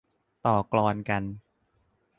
[0.45, 1.23] ต่อกลอนกัน